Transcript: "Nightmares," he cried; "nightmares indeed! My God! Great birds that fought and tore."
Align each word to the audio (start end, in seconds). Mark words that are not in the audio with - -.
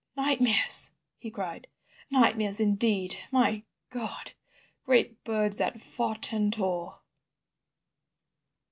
"Nightmares," 0.17 0.93
he 1.19 1.29
cried; 1.29 1.67
"nightmares 2.09 2.59
indeed! 2.59 3.17
My 3.31 3.61
God! 3.91 4.31
Great 4.83 5.23
birds 5.23 5.57
that 5.57 5.79
fought 5.79 6.33
and 6.33 6.51
tore." 6.51 7.01